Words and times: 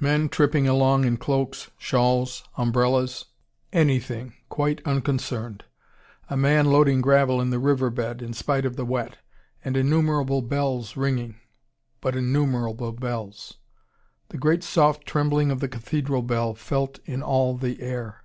Men 0.00 0.28
tripping 0.28 0.66
along 0.66 1.04
in 1.04 1.16
cloaks, 1.16 1.70
shawls, 1.78 2.42
umbrellas, 2.56 3.26
anything, 3.72 4.34
quite 4.48 4.84
unconcerned. 4.84 5.62
A 6.28 6.36
man 6.36 6.64
loading 6.72 7.00
gravel 7.00 7.40
in 7.40 7.50
the 7.50 7.58
river 7.60 7.88
bed, 7.88 8.20
in 8.20 8.34
spite 8.34 8.66
of 8.66 8.74
the 8.74 8.84
wet. 8.84 9.18
And 9.64 9.76
innumerable 9.76 10.42
bells 10.42 10.96
ringing: 10.96 11.36
but 12.00 12.16
innumerable 12.16 12.90
bells. 12.90 13.58
The 14.30 14.38
great 14.38 14.64
soft 14.64 15.06
trembling 15.06 15.52
of 15.52 15.60
the 15.60 15.68
cathedral 15.68 16.22
bell 16.22 16.56
felt 16.56 16.98
in 17.04 17.22
all 17.22 17.56
the 17.56 17.80
air. 17.80 18.24